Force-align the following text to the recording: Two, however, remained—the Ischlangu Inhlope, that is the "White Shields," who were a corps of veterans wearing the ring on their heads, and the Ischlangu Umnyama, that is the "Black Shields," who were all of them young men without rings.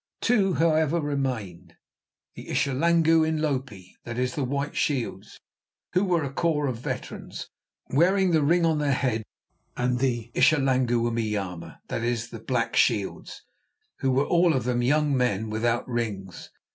Two, 0.19 0.55
however, 0.55 0.99
remained—the 0.99 2.47
Ischlangu 2.49 3.21
Inhlope, 3.23 3.93
that 4.03 4.17
is 4.17 4.33
the 4.33 4.43
"White 4.43 4.75
Shields," 4.75 5.39
who 5.93 6.03
were 6.03 6.23
a 6.23 6.33
corps 6.33 6.65
of 6.65 6.79
veterans 6.79 7.49
wearing 7.91 8.31
the 8.31 8.41
ring 8.41 8.65
on 8.65 8.79
their 8.79 8.93
heads, 8.93 9.23
and 9.77 9.99
the 9.99 10.31
Ischlangu 10.33 11.05
Umnyama, 11.07 11.81
that 11.89 12.03
is 12.03 12.29
the 12.29 12.39
"Black 12.39 12.75
Shields," 12.75 13.43
who 13.99 14.09
were 14.09 14.25
all 14.25 14.53
of 14.55 14.63
them 14.63 14.81
young 14.81 15.15
men 15.15 15.51
without 15.51 15.87
rings. 15.87 16.49